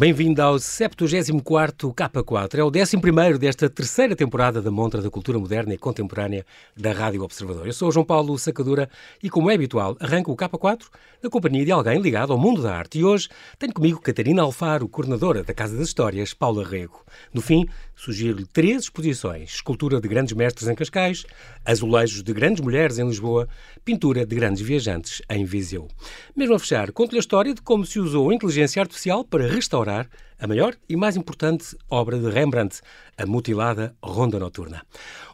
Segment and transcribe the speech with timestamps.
[0.00, 2.58] Bem-vindo ao 74º K4.
[2.58, 7.22] É o 11º desta terceira temporada da Montra da Cultura Moderna e Contemporânea da Rádio
[7.22, 7.66] Observador.
[7.66, 8.88] Eu sou João Paulo Sacadura
[9.22, 10.84] e, como é habitual, arranco o K4
[11.22, 12.98] na companhia de alguém ligado ao mundo da arte.
[12.98, 13.28] E hoje
[13.58, 17.04] tenho comigo Catarina Alfaro, coordenadora da Casa das Histórias, Paula Rego.
[17.34, 21.26] No fim, sugiro-lhe três exposições: escultura de grandes mestres em Cascais,
[21.62, 23.46] azulejos de grandes mulheres em Lisboa,
[23.84, 25.88] pintura de grandes viajantes em Viseu.
[26.34, 29.89] Mesmo a fechar, conto-lhe a história de como se usou a inteligência artificial para restaurar
[29.90, 30.06] parar
[30.40, 32.80] a maior e mais importante obra de Rembrandt,
[33.16, 34.82] a mutilada Ronda Noturna.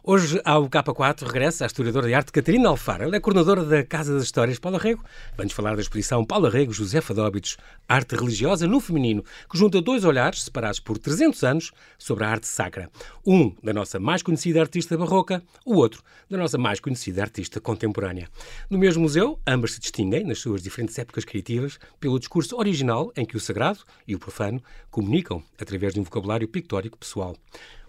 [0.03, 3.03] Hoje, ao K4, regressa a historiadora de arte Catarina Alfaro.
[3.03, 5.03] Ela é coordenadora da Casa das Histórias Paula Rego.
[5.37, 7.57] Vamos falar da exposição Paula Rego, José Fadóbitos,
[7.87, 12.47] Arte Religiosa no Feminino, que junta dois olhares, separados por 300 anos, sobre a arte
[12.47, 12.89] sacra.
[13.25, 18.27] Um da nossa mais conhecida artista barroca, o outro da nossa mais conhecida artista contemporânea.
[18.69, 23.25] No mesmo museu, ambas se distinguem, nas suas diferentes épocas criativas, pelo discurso original em
[23.25, 24.61] que o sagrado e o profano
[24.97, 27.35] comunicam através de um vocabulário pictórico pessoal.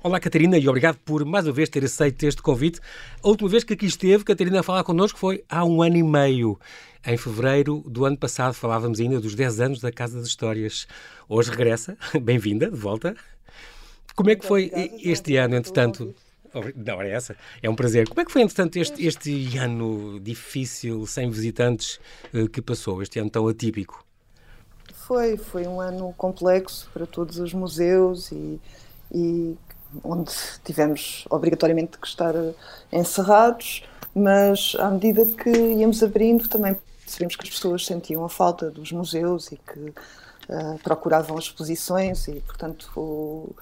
[0.02, 2.80] Olá, Catarina, e obrigado por mais uma vez ter aceito este convite.
[3.22, 6.02] A última vez que aqui esteve, Catarina, a falar connosco foi há um ano e
[6.02, 6.60] meio.
[7.06, 10.86] Em fevereiro do ano passado falávamos ainda dos 10 anos da Casa das Histórias.
[11.26, 13.16] Hoje regressa, bem-vinda, de volta.
[14.14, 14.70] Como é que foi
[15.02, 16.14] este ano, entretanto?
[16.76, 17.34] Não, é essa.
[17.62, 18.06] É um prazer.
[18.06, 21.98] Como é que foi, entretanto, este, este ano difícil, sem visitantes,
[22.34, 24.06] eh, que passou, este ano tão atípico?
[25.08, 28.60] Foi, foi um ano complexo para todos os museus e,
[29.10, 29.56] e
[30.04, 30.30] onde
[30.62, 32.34] tivemos obrigatoriamente que estar
[32.92, 33.82] encerrados,
[34.14, 38.92] mas à medida que íamos abrindo também percebemos que as pessoas sentiam a falta dos
[38.92, 43.56] museus e que uh, procuravam exposições e, portanto,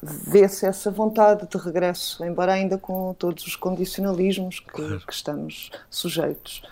[0.00, 5.00] vê-se essa vontade de regresso, embora ainda com todos os condicionalismos que, claro.
[5.04, 6.62] que estamos sujeitos.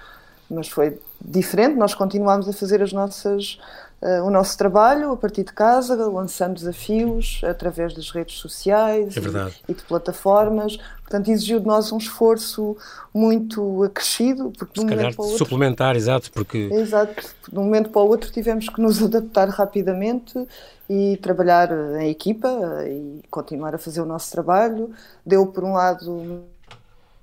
[0.49, 3.59] Mas foi diferente, nós continuámos a fazer as nossas
[4.03, 9.21] uh, o nosso trabalho a partir de casa, lançando desafios através das redes sociais é
[9.21, 10.77] e, e, de plataformas.
[11.03, 12.77] Portanto, exigiu de nós um esforço
[13.13, 14.53] muito acrescido.
[14.57, 16.69] Porque Se calhar outro, suplementar, exato, porque...
[16.73, 20.47] Exato, de um momento para o outro tivemos que nos adaptar rapidamente
[20.89, 22.49] e trabalhar em equipa
[22.87, 24.91] e continuar a fazer o nosso trabalho.
[25.25, 26.45] Deu, por um lado,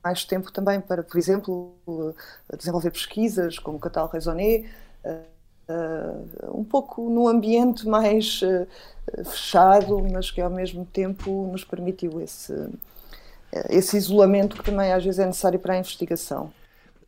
[0.03, 1.73] mais tempo também para, por exemplo,
[2.57, 4.65] desenvolver pesquisas como o Catal Raisonné,
[5.69, 8.67] uh, um pouco num ambiente mais uh,
[9.25, 12.53] fechado, mas que ao mesmo tempo nos permitiu esse,
[13.69, 16.51] esse isolamento que também às vezes é necessário para a investigação.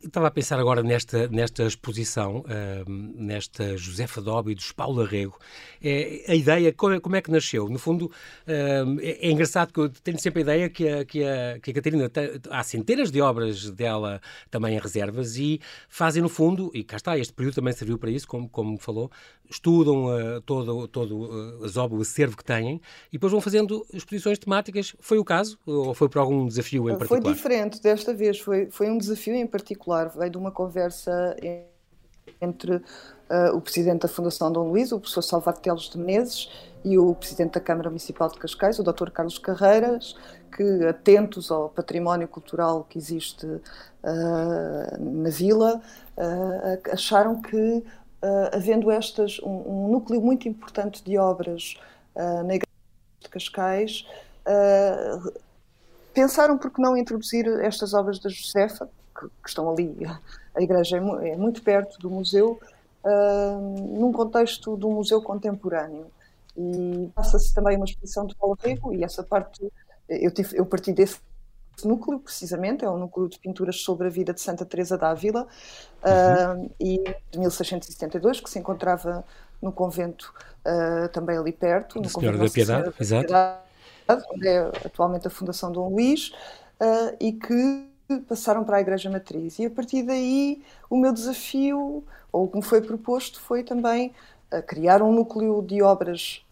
[0.02, 5.38] Estava a pensar agora nesta, nesta exposição, uh, nesta Josefa Dóbidos, Paulo Arrego.
[5.82, 7.68] É, a ideia, como é, como é, que nasceu?
[7.68, 11.22] No fundo, uh, é, é, engraçado que eu tenho sempre a ideia que a, que
[11.22, 16.22] a, que a Catarina, tem, há centenas de obras dela também em reservas e fazem,
[16.22, 19.10] no fundo, e cá está, este período também serviu para isso, como, como falou,
[19.50, 23.84] estudam uh, todo, todo uh, as obras, o acervo que têm e depois vão fazendo
[23.92, 24.94] exposições temáticas.
[25.00, 27.22] Foi o caso ou foi por algum desafio em particular?
[27.22, 29.89] Foi diferente desta vez, foi, foi um desafio em particular.
[30.16, 31.36] Veio de uma conversa
[32.40, 36.50] entre uh, o presidente da Fundação Dom Luís, o professor Salvador Teles de Menezes,
[36.84, 39.10] e o presidente da Câmara Municipal de Cascais, o Dr.
[39.10, 40.16] Carlos Carreiras,
[40.56, 43.60] que, atentos ao património cultural que existe uh,
[44.98, 45.80] na vila,
[46.16, 47.84] uh, acharam que
[48.52, 51.80] havendo estas, um, um, núcleo muito importante de obras
[52.14, 52.66] na Igreja
[53.18, 54.06] de Cascais,
[56.12, 59.96] pensaram por que não introduzir estas obras da Josefa, que, que estão ali,
[60.54, 62.60] a igreja é, é muito perto do museu,
[63.98, 66.06] num contexto do museu contemporâneo.
[66.56, 69.72] E passa-se também uma exposição de Paulo Rego, e essa parte,
[70.08, 71.18] eu, tive, eu parti desse
[71.84, 75.46] núcleo, precisamente, é um núcleo de pinturas sobre a vida de Santa Teresa d'Ávila,
[76.04, 76.64] uhum.
[76.64, 76.98] uh, e
[77.30, 79.24] de 1672, que se encontrava
[79.62, 80.34] no convento
[80.66, 83.26] uh, também ali perto, no Senhora da Piedade, exato.
[83.26, 86.32] Piedade, onde é atualmente a Fundação Dom Luís,
[86.80, 89.58] uh, e que passaram para a Igreja Matriz.
[89.58, 94.12] E a partir daí, o meu desafio, ou o que me foi proposto, foi também
[94.66, 96.44] criar um núcleo de obras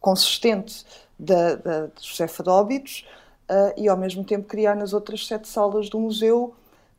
[0.00, 0.84] consistente
[1.18, 3.06] da, da, de Josefa de Óbidos,
[3.50, 6.54] uh, e ao mesmo tempo criar nas outras sete salas do museu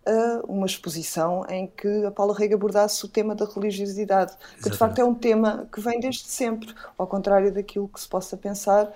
[0.06, 4.63] uh, uma exposição em que a Paula Rega abordasse o tema da religiosidade, Exatamente.
[4.63, 8.07] que de facto é um tema que vem desde sempre, ao contrário daquilo que se
[8.07, 8.91] possa pensar.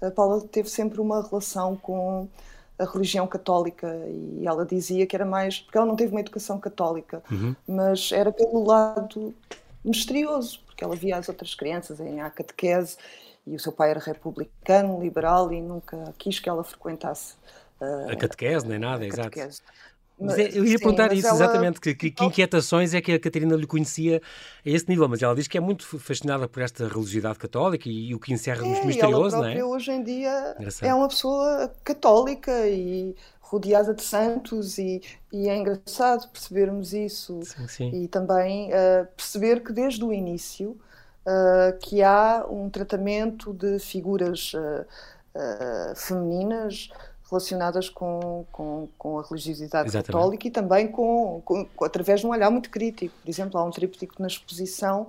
[0.00, 2.28] A Paula teve sempre uma relação com
[2.78, 6.58] a religião católica e ela dizia que era mais porque ela não teve uma educação
[6.58, 7.54] católica, uhum.
[7.66, 9.34] mas era pelo lado
[9.84, 12.96] misterioso, porque ela via as outras crianças em a catequese
[13.46, 17.34] e o seu pai era republicano, liberal e nunca quis que ela frequentasse
[17.80, 19.38] uh, a catequese, nem nada, exato.
[20.18, 21.36] Mas é, eu ia sim, perguntar isso, ela...
[21.36, 24.22] exatamente, que, que, que, inquietações é que a Catarina lhe conhecia
[24.64, 28.08] a esse nível, mas ela diz que é muito fascinada por esta religiosidade católica e,
[28.08, 29.62] e o que encerra é, misterioso, não é?
[29.62, 30.88] hoje em dia Engraçado.
[30.88, 35.02] é uma pessoa católica e rodeada de santos e,
[35.32, 37.90] e é engraçado percebermos isso sim, sim.
[38.02, 40.70] e também uh, perceber que desde o início
[41.26, 46.90] uh, que há um tratamento de figuras uh, femininas
[47.28, 50.12] relacionadas com, com, com a religiosidade Exatamente.
[50.12, 53.14] católica e também com, com, através de um olhar muito crítico.
[53.22, 55.08] Por exemplo, há um tríptico na exposição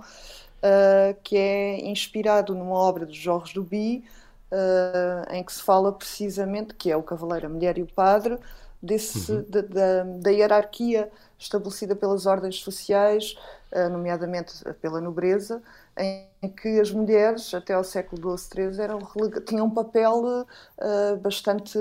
[0.57, 4.03] uh, que é inspirado numa obra de Jorge Duby,
[4.51, 8.37] uh, em que se fala precisamente, que é o Cavaleiro, a Mulher e o Padre,
[8.81, 9.45] desse, uhum.
[9.47, 13.35] da, da, da, hierarquia estabelecida pelas ordens sociais,
[13.71, 15.61] uh, nomeadamente pela nobreza,
[15.97, 18.99] em que as mulheres, até ao século XII, XIII, eram,
[19.45, 21.77] tinham um papel uh, bastante.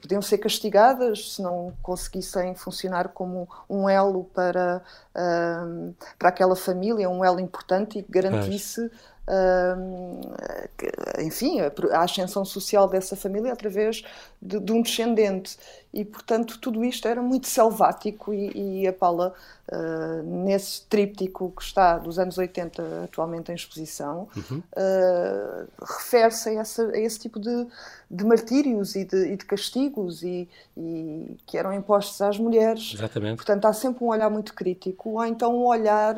[0.00, 4.82] podiam ser castigadas se não conseguissem funcionar como um elo para,
[5.14, 8.90] uh, para aquela família, um elo importante e que garantisse
[11.20, 14.02] enfim, a ascensão social dessa família através
[14.40, 15.56] de, de, um descendente.
[15.92, 19.34] E, portanto, tudo isto era muito selvático e, e a Paula,
[19.70, 24.58] uh, nesse tríptico que está dos anos 80 atualmente em exposição, uhum.
[24.58, 27.66] uh, refere-se a, a, esse tipo de,
[28.10, 32.92] de martírios e de, e de castigos e, e, que eram impostos às mulheres.
[32.94, 33.36] Exatamente.
[33.36, 36.16] Portanto, há sempre um olhar muito crítico, ou então um olhar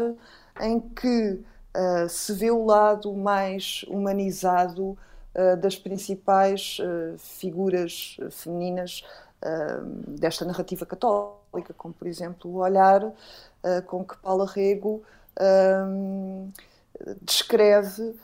[0.61, 1.41] em que
[1.77, 4.97] uh, se vê o lado mais humanizado
[5.63, 6.77] das principais
[7.17, 9.03] figuras femininas
[10.07, 13.13] desta narrativa católica, como por exemplo o olhar
[13.87, 15.03] com que Paula Rego
[17.21, 18.15] descreve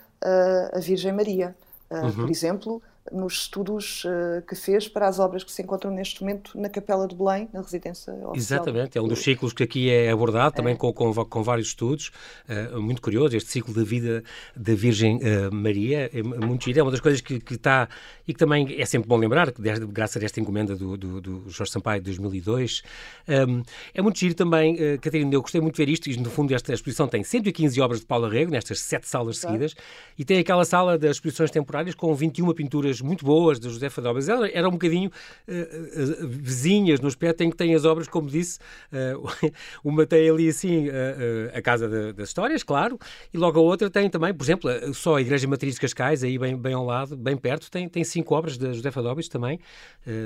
[0.73, 1.56] a Virgem Maria.
[1.91, 2.12] Uhum.
[2.12, 2.82] Por exemplo,
[3.12, 7.06] nos estudos uh, que fez para as obras que se encontram neste momento na Capela
[7.06, 8.37] de Belém, na residência oficial.
[8.37, 10.76] Exatamente, é um dos ciclos que aqui é abordado, também é.
[10.76, 12.10] Com, com, com, vários estudos,
[12.49, 14.22] uh, muito curioso, este ciclo da vida
[14.56, 17.88] da Virgem uh, Maria, é muito giro, é uma das coisas que, que está,
[18.26, 21.44] e que também é sempre bom lembrar, que graças a esta encomenda do, do, do
[21.49, 22.82] Jorge Sampaio de 2002,
[23.28, 23.62] um, ehm,
[23.94, 26.55] é muito giro também, uh, Catarina, eu gostei muito de ver isto, e no fundo
[26.55, 29.75] esta exposição tem 115 obras de Paula Rego, nestas sete salas seguidas,
[30.19, 34.28] e tem aquela sala das exposições temporárias com 21 pinturas muito boas de José Fadobas.
[34.28, 35.10] Elas eram um bocadinho
[35.48, 38.58] uh, vizinhas no aspecto em que tem as obras, como disse,
[38.92, 39.50] uh,
[39.84, 40.88] uma tem ali assim
[41.52, 42.98] a Casa de, das Histórias, claro,
[43.32, 46.38] e logo a outra tem também, por exemplo, só a Igreja Matriz de Cascais, aí
[46.38, 49.58] bem, bem ao lado, bem perto, tem, tem cinco obras de José Fadobas também,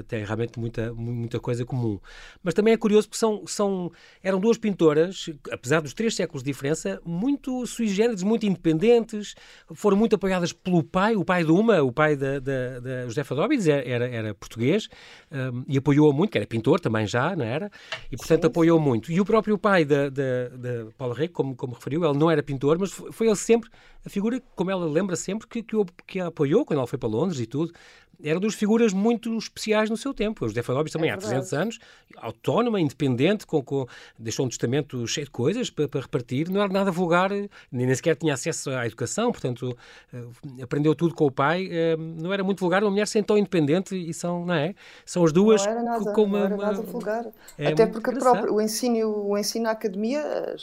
[0.08, 1.98] tem realmente muita, muita coisa comum.
[2.42, 3.90] Mas também é curioso porque são, são,
[4.22, 9.34] eram duas pintoras, apesar dos três séculos de diferença, muito sui generis, muito independentes,
[9.74, 13.24] foram muito apoiadas pelo pai, o pai de uma, o pai da, da da, José
[13.24, 14.88] Fadóbides, era, era português
[15.30, 17.70] um, e apoiou muito, que era pintor também já, não era?
[18.10, 19.10] E portanto apoiou muito.
[19.12, 22.42] E o próprio pai da, da, da Paula Rei, como, como referiu, ele não era
[22.42, 23.70] pintor, mas foi, foi ele sempre
[24.04, 25.76] a figura, como ela lembra sempre, que, que,
[26.06, 27.72] que a apoiou quando ela foi para Londres e tudo
[28.22, 30.44] era duas figuras muito especiais no seu tempo.
[30.44, 31.78] O José Fadóbis também é há 300 anos,
[32.16, 33.86] autónoma, independente, com, com,
[34.18, 37.30] deixou um testamento cheio de coisas para, para, repartir, não era nada vulgar,
[37.70, 39.76] nem sequer tinha acesso à educação, portanto,
[40.12, 43.36] uh, aprendeu tudo com o pai, uh, não era muito vulgar, uma mulher sem tão
[43.36, 44.74] independente e são, não é?
[45.04, 47.26] São as duas não era nada, com uma, não era nada vulgar.
[47.58, 50.56] É Até porque próprio, o, ensino, o ensino à academia eh,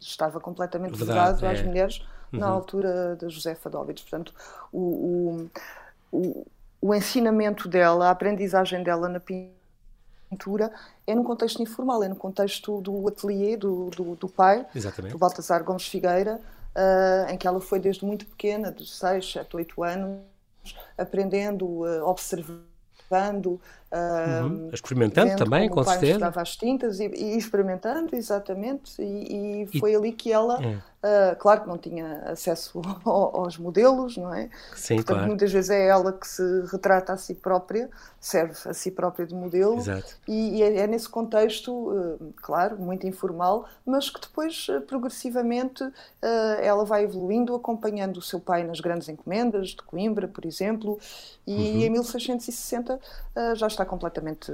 [0.00, 1.62] estava completamente vedado às é.
[1.64, 2.00] mulheres
[2.32, 2.40] uhum.
[2.40, 4.02] na altura de José Fadóvides.
[4.02, 4.32] Portanto,
[4.72, 5.48] o,
[6.12, 6.46] o, o
[6.92, 10.72] ensinamento dela, a aprendizagem dela na pintura
[11.06, 15.12] é num contexto informal, é no contexto do ateliê do, do, do pai, Exatamente.
[15.12, 16.40] do Baltasar Gomes Figueira,
[16.74, 20.20] uh, em que ela foi desde muito pequena, de 6, 7, 8 anos,
[20.98, 23.60] aprendendo, uh, observando,
[23.94, 24.70] Uhum.
[24.72, 26.14] Experimentando também, com certeza.
[26.14, 29.00] Estava as tintas e, e experimentando, exatamente.
[29.00, 29.96] E, e foi e...
[29.96, 31.32] ali que ela, é.
[31.32, 34.50] uh, claro que não tinha acesso aos modelos, não é?
[34.74, 35.28] Sim, Portanto, claro.
[35.28, 39.34] muitas vezes é ela que se retrata a si própria, serve a si própria de
[39.34, 39.76] modelo.
[39.76, 40.16] Exato.
[40.26, 45.84] E, é, é, nesse contexto, uh, claro, muito informal, mas que depois, uh, progressivamente,
[46.60, 50.98] ela vai evoluindo, acompanhando o seu pai nas grandes encomendas de Coimbra, por exemplo.
[51.46, 51.80] E uhum.
[51.82, 52.98] em 1660
[53.54, 54.52] já está completamente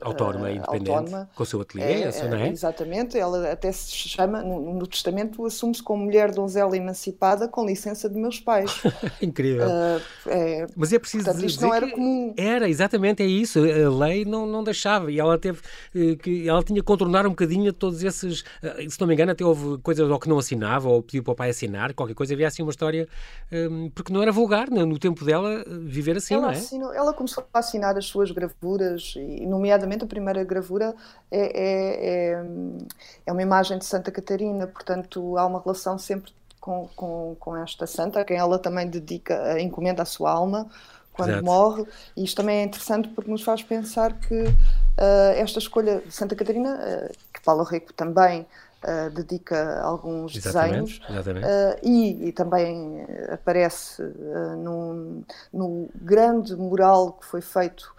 [0.00, 1.30] autónoma e independente, autónoma.
[1.34, 2.48] com o seu ateliê, é, é, não é?
[2.48, 8.08] Exatamente, ela até se chama, no, no testamento assume-se como mulher donzela emancipada com licença
[8.08, 8.82] de meus pais.
[9.20, 9.66] Incrível.
[9.66, 12.34] Uh, é, Mas é preciso portanto, isto não era comum.
[12.36, 13.58] Era, exatamente, é isso.
[13.58, 15.60] A lei não, não deixava e ela teve
[15.94, 18.44] eh, que ela tinha que contornar um bocadinho todos esses.
[18.62, 21.32] Eh, se não me engano, até houve coisas ou que não assinava ou pediu para
[21.32, 22.34] o pai assinar, qualquer coisa.
[22.34, 23.08] Havia assim uma história,
[23.94, 26.56] porque não era vulgar né, no tempo dela viver assim, ela não é?
[26.56, 30.94] Assinou, ela começou a assinar as suas gravuras, e, nomeadamente a primeira gravura
[31.30, 32.44] é, é, é,
[33.26, 37.86] é uma imagem de Santa Catarina, portanto há uma relação sempre com, com, com esta
[37.86, 40.68] santa, a quem ela também dedica, encomenda a sua alma
[41.12, 41.44] quando Exato.
[41.44, 41.84] morre.
[42.16, 46.34] E isto também é interessante porque nos faz pensar que uh, esta escolha de Santa
[46.34, 48.46] Catarina, uh, que Paulo Rico também
[48.82, 51.46] uh, dedica alguns exatamente, desenhos, exatamente.
[51.82, 54.02] E, e, também aparece
[54.58, 57.92] num, no grande mural que foi feito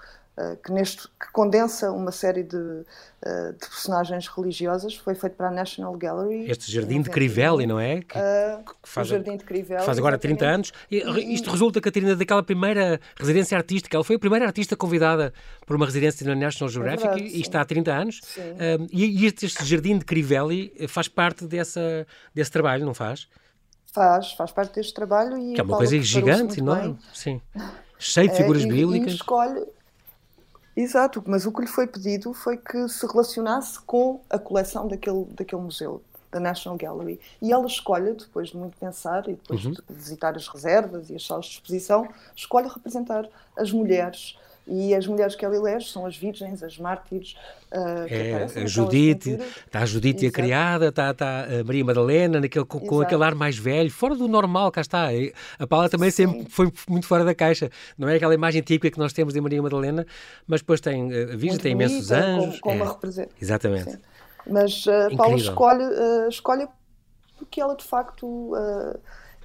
[0.63, 5.51] que, neste, que condensa uma série de, uh, de, personagens religiosas, foi feito para a
[5.51, 6.49] National Gallery.
[6.49, 8.01] Este Jardim de Crivelli, não é?
[8.01, 9.85] Que, uh, que faz, Jardim de Crivelli.
[9.85, 10.39] Faz agora exatamente.
[10.39, 10.73] 30 anos.
[10.89, 13.95] E, isto resulta, Catarina, daquela primeira residência artística.
[13.95, 15.31] Ela foi a primeira artista convidada
[15.67, 18.21] por uma residência na National é Geographic é verdade, e está há 30 anos.
[18.91, 23.27] E este, este, Jardim de Crivelli faz parte dessa, desse trabalho, não faz?
[23.93, 25.37] Faz, faz parte deste trabalho.
[25.37, 26.95] E que é uma coisa gigante, não é?
[27.13, 27.39] Sim.
[27.99, 29.11] Cheio de figuras é, bíblicas.
[29.11, 29.63] E escolhe,
[30.75, 35.25] Exato, mas o que lhe foi pedido foi que se relacionasse com a coleção daquele,
[35.25, 36.01] daquele museu,
[36.32, 37.20] da National Gallery.
[37.42, 39.72] E ela escolhe, depois de muito pensar e depois uhum.
[39.72, 45.05] de visitar as reservas e as salas de exposição, escolhe representar as mulheres e as
[45.05, 47.36] mulheres que ela elege são as virgens, as mártires.
[47.72, 49.32] Uh, é, a Judite,
[49.65, 53.36] está a Judite a criada, está, está a Maria Madalena naquele, com, com, aquele ar
[53.36, 55.10] mais velho, fora do normal, cá está.
[55.60, 56.27] A Paula também Sim.
[56.27, 57.70] sempre foi muito fora da caixa.
[57.98, 60.05] Não é aquela imagem típica que nós temos de Maria Madalena,
[60.48, 62.60] mas depois tem a Virgem, muito tem imensos bonita, anjos.
[62.60, 63.32] Como, como é, representa.
[63.41, 63.91] Exatamente.
[63.91, 63.98] Sim.
[64.48, 66.67] Mas uh, Paula escolhe, uh, escolhe
[67.38, 68.53] porque ela de facto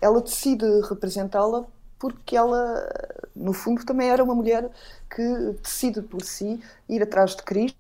[0.01, 1.67] ela decide representá-la
[1.99, 2.89] porque ela,
[3.35, 4.69] no fundo, também era uma mulher
[5.15, 7.79] que decide por si ir atrás de Cristo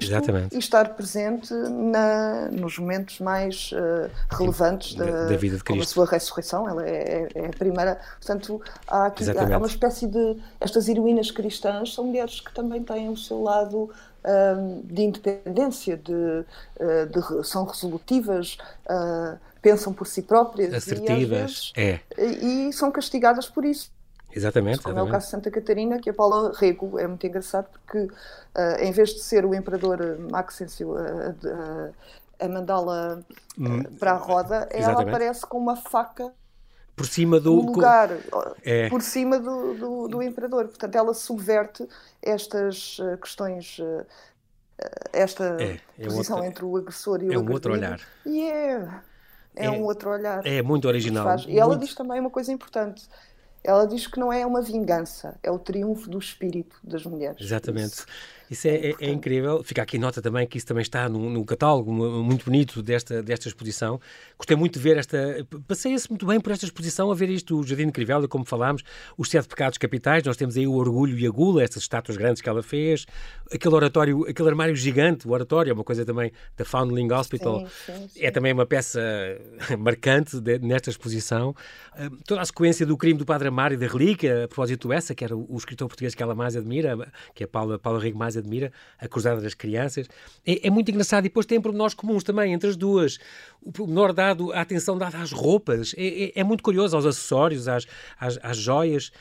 [0.00, 0.54] Exatamente.
[0.54, 5.66] e estar presente na, nos momentos mais uh, relevantes da, da, da, vida de Cristo.
[5.66, 7.98] Como a sua ressurreição, ela é, é, é a primeira.
[8.20, 10.36] Portanto, há aqui há uma espécie de.
[10.60, 13.90] Estas heroínas cristãs são mulheres que também têm o seu lado
[14.24, 18.58] um, de independência, de, uh, de, são resolutivas.
[19.66, 22.00] Uh, pensam por si próprias assertivas e, vezes, é.
[22.18, 23.90] e, são castigadas por isso.
[24.34, 24.82] Exatamente.
[24.82, 25.06] Como exatamente.
[25.06, 28.12] é o caso de Santa Catarina, que a Paula Rego é muito engraçado porque, uh,
[28.80, 31.94] em vez de ser o imperador Maxêncio uh,
[32.38, 33.20] a mandá-la
[33.58, 34.84] hum, para a roda, exatamente.
[34.84, 36.30] ela aparece com uma faca
[36.94, 38.10] por cima do lugar,
[38.62, 38.88] é.
[38.88, 40.68] por cima do, do, do, imperador.
[40.68, 41.86] Portanto, ela subverte
[42.22, 43.78] estas questões
[45.12, 48.00] esta é, é posição outro, entre o agressor e o é um outro olhar.
[48.24, 48.86] E é,
[49.56, 50.46] é, é, um outro olhar.
[50.46, 51.26] É muito original.
[51.48, 53.08] E ela diz também uma coisa importante.
[53.64, 57.40] Ela diz que não é uma vingança, é o triunfo do espírito das mulheres.
[57.40, 57.94] Exatamente.
[57.94, 58.06] Isso.
[58.50, 59.62] Isso é, é, é, incrível.
[59.64, 64.00] Fica aqui nota também que isso também está no, catálogo muito bonito desta, desta exposição.
[64.38, 65.46] Gostei muito de ver esta.
[65.66, 68.82] Passei-se muito bem por esta exposição a ver isto, o Jardim de Crivella, como falámos,
[69.16, 70.22] os sete pecados capitais.
[70.24, 73.06] Nós temos aí o orgulho e a gula, essas estátuas grandes que ela fez,
[73.52, 77.60] aquele oratório, aquele armário gigante, o oratório, é uma coisa também da Foundling Hospital.
[77.60, 78.24] Sim, sim, sim.
[78.24, 79.00] É também uma peça
[79.78, 81.54] marcante de, nesta exposição.
[81.98, 85.14] Uh, toda a sequência do crime do Padre Amaro e da relíquia, a propósito essa,
[85.14, 86.96] que era o, o escritor português que ela mais admira,
[87.34, 90.06] que é Paula, Paula Rigo mais admira, a Cruzada das Crianças.
[90.46, 91.24] É, é muito engraçado.
[91.24, 93.18] E depois tem pormenores comuns também entre as duas.
[93.62, 95.94] O pormenor dado, a atenção dada às roupas.
[95.96, 97.86] É, é, é muito curioso, aos acessórios, às,
[98.18, 99.12] às, às joias.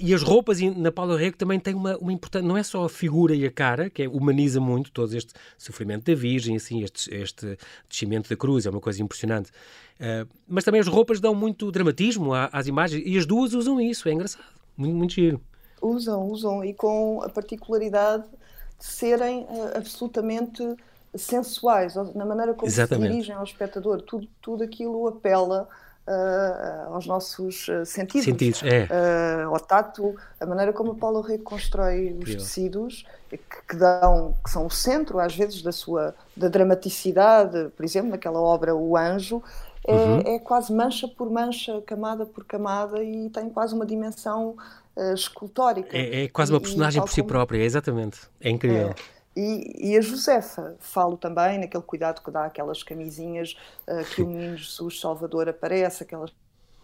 [0.00, 2.88] E as roupas na Paula Rego também têm uma, uma importante, não é só a
[2.88, 7.12] figura e a cara, que é, humaniza muito todo este sofrimento da Virgem, assim, este,
[7.12, 7.58] este
[7.88, 9.50] descimento da cruz, é uma coisa impressionante.
[9.98, 14.08] Uh, mas também as roupas dão muito dramatismo às imagens e as duas usam isso,
[14.08, 14.44] é engraçado,
[14.76, 15.40] muito, muito giro.
[15.82, 18.37] Usam, usam, e com a particularidade de
[18.78, 20.76] serem uh, absolutamente
[21.14, 23.06] sensuais, na maneira como Exatamente.
[23.06, 24.02] se dirigem ao espectador.
[24.02, 25.68] Tudo, tudo aquilo apela
[26.06, 28.24] uh, aos nossos sentidos.
[28.24, 28.86] Sentidos, é.
[28.86, 34.34] Uh, ao tato, a maneira como a Paula Rei constrói os tecidos, que, que, dão,
[34.44, 38.96] que são o centro, às vezes, da sua da dramaticidade, por exemplo, naquela obra O
[38.96, 39.42] Anjo,
[39.84, 40.18] é, uhum.
[40.20, 44.54] é, quase mancha por mancha, camada por camada e tem quase uma dimensão
[44.98, 45.96] uh, escultórica.
[45.96, 47.28] É, é quase uma personagem e, por si como...
[47.28, 48.18] própria, exatamente.
[48.40, 48.88] É incrível.
[48.88, 48.94] É.
[49.36, 54.26] E, e, a Josefa, falo também naquele cuidado que dá aquelas camisinhas uh, que o
[54.26, 56.32] menino Jesus Salvador aparece, aquelas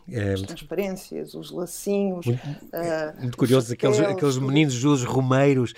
[0.09, 2.26] é, transparências, os lacinhos.
[2.26, 5.75] Muito, uh, muito curioso, aqueles, aqueles meninos Jesus romeiros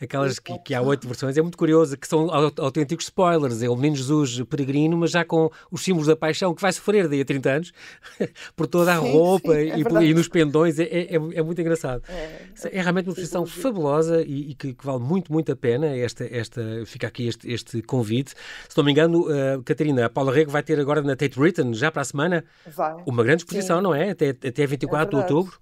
[0.00, 3.62] aquelas que, que, há oito versões, é muito curioso, que são autênticos spoilers.
[3.62, 7.08] É o Menino Jesus peregrino, mas já com os símbolos da paixão, que vai sofrer
[7.08, 7.72] daí a 30 anos,
[8.56, 10.78] por toda a sim, roupa sim, é e, e, nos pendões.
[10.78, 12.02] É, é, é muito engraçado.
[12.08, 15.86] É, é realmente uma exposição fabulosa e, e que, que, vale muito, muito a pena.
[15.96, 18.34] Esta, esta, fica aqui este, este convite.
[18.68, 21.74] Se não me engano, uh, Catarina, a Paula Rego vai ter agora na Tate Britain,
[21.74, 23.02] já para a semana, vai.
[23.06, 23.82] uma grande exposição, sim.
[23.82, 24.10] não é?
[24.10, 25.58] Até, até 24 de outubro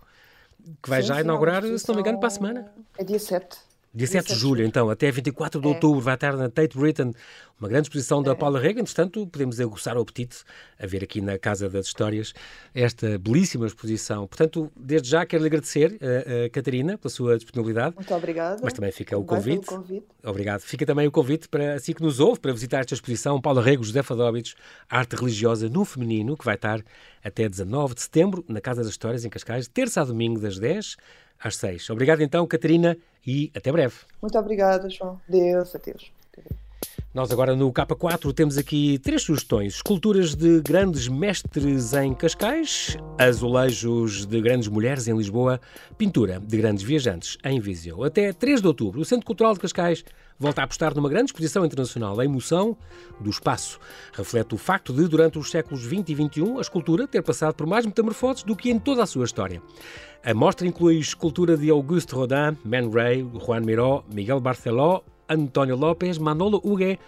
[0.83, 2.73] que vai sim, já sim, inaugurar, se não me engano, para a semana.
[2.99, 3.67] É dia 7.
[3.95, 5.71] Dia 7 de julho, então, até 24 de é.
[5.71, 7.12] outubro, vai estar na Tate Britain
[7.59, 8.35] uma grande exposição da é.
[8.35, 8.80] Paula Rega.
[8.80, 10.45] Entretanto, podemos aguçar o apetite
[10.78, 12.33] a ver aqui na Casa das Histórias
[12.75, 14.26] esta belíssima exposição.
[14.26, 17.97] Portanto, desde já quero lhe agradecer, a, a Catarina, pela sua disponibilidade.
[17.97, 18.61] Muito obrigada.
[18.62, 19.66] Mas também fica o convite.
[19.66, 20.07] convite.
[20.25, 20.61] Obrigado.
[20.61, 23.83] Fica também o convite para, assim que nos ouve, para visitar esta exposição Paula Rego,
[23.83, 24.54] José Fadóvitos,
[24.88, 26.80] Arte Religiosa no Feminino, que vai estar
[27.25, 30.97] até 19 de setembro na Casa das Histórias, em Cascais, terça a domingo, das 10
[31.42, 31.90] às 6.
[31.90, 33.95] Obrigado então, Catarina, e até breve.
[34.21, 35.21] Muito obrigada, João.
[35.28, 36.11] Deus, adeus.
[37.14, 39.76] Nós agora no K4 temos aqui três sugestões.
[39.76, 45.59] Esculturas de grandes mestres em Cascais, azulejos de grandes mulheres em Lisboa,
[45.97, 48.04] pintura de grandes viajantes em Viseu.
[48.04, 50.04] Até 3 de outubro, o Centro Cultural de Cascais
[50.38, 52.18] volta a apostar numa grande exposição internacional.
[52.18, 52.76] A emoção
[53.21, 53.78] do espaço
[54.12, 57.66] reflete o facto de, durante os séculos XX e XXI, a escultura ter passado por
[57.66, 59.62] mais metamorfoses do que em toda a sua história.
[60.25, 66.18] A mostra inclui escultura de Auguste Rodin, Man Ray, Juan Miró, Miguel Barceló, António López,
[66.18, 66.99] Manolo Huguet,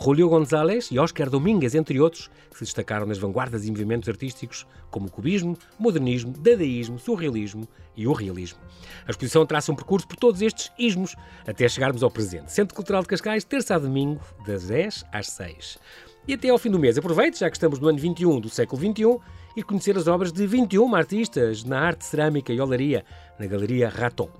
[0.00, 4.66] Julio González e Oscar Domínguez, entre outros, que se destacaram nas vanguardas e movimentos artísticos
[4.90, 7.66] como o cubismo, modernismo, dadaísmo, surrealismo
[7.96, 8.58] e o realismo.
[9.06, 11.16] A exposição traça um percurso por todos estes ismos
[11.46, 12.52] até chegarmos ao presente.
[12.52, 15.78] Centro Cultural de Cascais, terça a domingo, das 10 às 6.
[16.28, 16.96] E até ao fim do mês.
[16.96, 19.18] Aproveite, já que estamos no ano 21 do século XXI,
[19.56, 23.04] e conhecer as obras de 21 artistas na arte cerâmica e olaria,
[23.38, 24.30] na Galeria Raton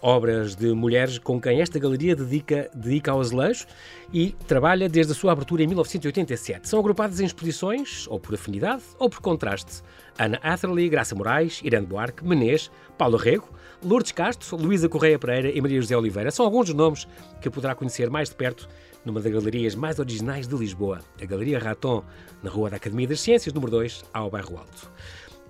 [0.00, 3.66] obras de mulheres com quem esta galeria dedica, dedica ao azulejo
[4.12, 6.68] e trabalha desde a sua abertura em 1987.
[6.68, 9.82] São agrupadas em exposições, ou por afinidade, ou por contraste.
[10.18, 13.48] Ana Atherley, Graça Moraes, Irene Buarque, Menês, Paulo Rego,
[13.82, 16.30] Lourdes Castro, Luísa Correia Pereira e Maria José Oliveira.
[16.30, 17.06] São alguns dos nomes
[17.40, 18.68] que poderá conhecer mais de perto
[19.04, 22.02] numa das galerias mais originais de Lisboa, a Galeria Raton,
[22.42, 24.90] na Rua da Academia das Ciências, número 2, ao Bairro Alto.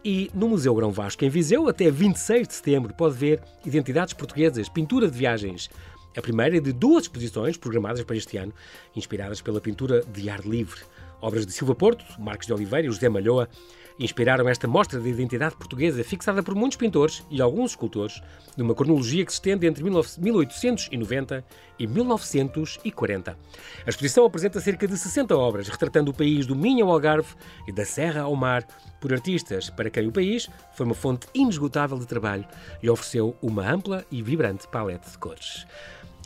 [0.08, 4.68] E no Museu Grão Vasco, em Viseu, até 26 de setembro, pode ver Identidades Portuguesas,
[4.68, 5.68] Pintura de Viagens.
[6.16, 8.54] A primeira é de duas exposições programadas para este ano,
[8.94, 10.78] inspiradas pela pintura de ar livre.
[11.20, 13.48] Obras de Silva Porto, Marcos de Oliveira e José Malhoa
[13.98, 18.20] inspiraram esta mostra de identidade portuguesa fixada por muitos pintores e alguns escultores,
[18.56, 21.44] numa cronologia que se estende entre 1890
[21.78, 23.38] e 1940.
[23.86, 27.34] A exposição apresenta cerca de 60 obras, retratando o país do Minho ao Algarve
[27.66, 28.66] e da Serra ao Mar,
[29.00, 32.46] por artistas para quem o país foi uma fonte inesgotável de trabalho
[32.82, 35.66] e ofereceu uma ampla e vibrante paleta de cores.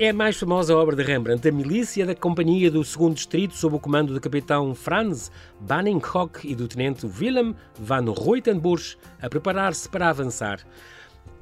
[0.02, 3.76] É a mais famosa obra de Rembrandt, a milícia da Companhia do Segundo Distrito, sob
[3.76, 10.08] o comando do capitão Franz Banninghock e do tenente Willem van Ruitenbusch, a preparar-se para
[10.08, 10.60] avançar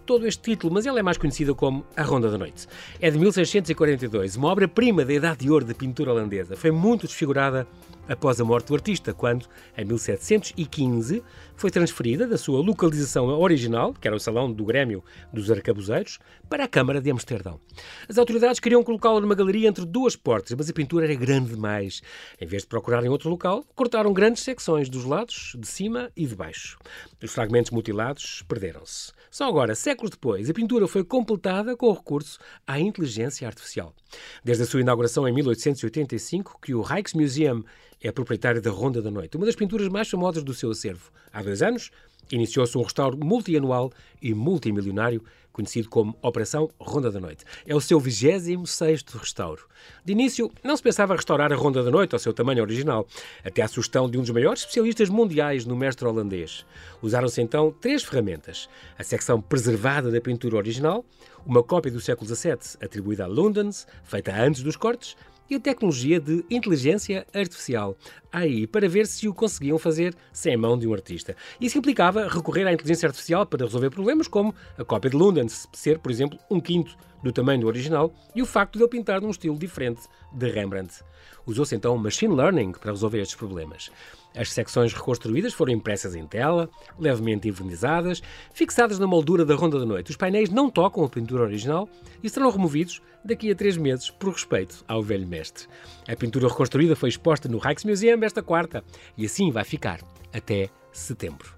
[0.04, 2.66] todo este título, mas ela é mais conhecida como A Ronda da Noite.
[3.00, 6.56] É de 1642, uma obra-prima da Idade de Ouro da pintura holandesa.
[6.56, 7.64] Foi muito desfigurada
[8.08, 11.22] após a morte do artista, quando, em 1715,
[11.54, 16.18] foi transferida da sua localização original, que era o Salão do Grêmio dos Arcabuzeiros,
[16.48, 17.60] para a Câmara de Amsterdão.
[18.08, 22.00] As autoridades queriam colocá-la numa galeria entre duas portas, mas a pintura era grande demais.
[22.40, 26.34] Em vez de procurarem outro local, cortaram grandes secções dos lados, de cima e de
[26.34, 26.78] baixo.
[27.22, 29.12] Os fragmentos mutilados perderam-se.
[29.30, 33.94] Só agora, séculos depois, a pintura foi completada com o recurso à inteligência artificial.
[34.42, 37.62] Desde a sua inauguração em 1885, que o Rijksmuseum
[38.02, 41.10] é proprietário da Ronda da Noite, uma das pinturas mais famosas do seu acervo.
[41.32, 41.90] Há dois anos,
[42.30, 45.22] iniciou-se um restauro multianual e multimilionário
[45.58, 47.44] conhecido como Operação Ronda da Noite.
[47.66, 49.66] É o seu 26º restauro.
[50.04, 53.08] De início, não se pensava restaurar a Ronda da Noite ao seu tamanho original,
[53.44, 56.64] até à sugestão de um dos maiores especialistas mundiais no mestre holandês.
[57.02, 58.68] Usaram-se então três ferramentas.
[58.96, 61.04] A secção preservada da pintura original,
[61.44, 65.16] uma cópia do século XVII atribuída a Lundens, feita antes dos cortes,
[65.48, 67.96] e a tecnologia de inteligência artificial,
[68.32, 71.36] aí para ver se o conseguiam fazer sem a mão de um artista.
[71.60, 75.98] Isso implicava recorrer à inteligência artificial para resolver problemas como a cópia de Lundens ser,
[75.98, 79.30] por exemplo, um quinto do tamanho do original e o facto de ele pintar num
[79.30, 81.02] estilo diferente de Rembrandt.
[81.46, 83.90] Usou-se então machine learning para resolver estes problemas.
[84.36, 89.86] As secções reconstruídas foram impressas em tela, levemente envernizadas, fixadas na moldura da Ronda da
[89.86, 90.10] Noite.
[90.10, 91.88] Os painéis não tocam a pintura original
[92.22, 95.66] e serão removidos daqui a três meses por respeito ao velho mestre.
[96.06, 98.84] A pintura reconstruída foi exposta no Rijksmuseum esta quarta
[99.16, 100.00] e assim vai ficar
[100.32, 101.48] até setembro.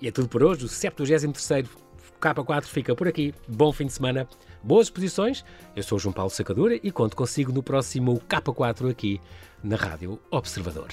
[0.00, 1.68] E é tudo por hoje, o 73º
[2.20, 3.34] K4 fica por aqui.
[3.48, 4.28] Bom fim de semana,
[4.62, 5.44] boas exposições.
[5.74, 9.20] Eu sou João Paulo Sacadura e conto consigo no próximo K4 aqui
[9.62, 10.88] na Rádio Observador.